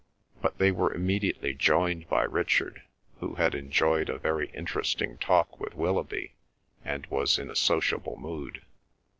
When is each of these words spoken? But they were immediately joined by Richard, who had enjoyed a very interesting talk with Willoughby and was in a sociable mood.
But 0.41 0.57
they 0.57 0.71
were 0.71 0.91
immediately 0.91 1.53
joined 1.53 2.09
by 2.09 2.23
Richard, 2.23 2.81
who 3.19 3.35
had 3.35 3.53
enjoyed 3.53 4.09
a 4.09 4.17
very 4.17 4.49
interesting 4.49 5.19
talk 5.19 5.59
with 5.59 5.75
Willoughby 5.75 6.33
and 6.83 7.05
was 7.05 7.37
in 7.37 7.51
a 7.51 7.55
sociable 7.55 8.17
mood. 8.17 8.63